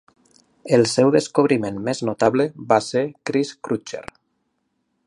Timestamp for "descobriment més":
1.15-2.01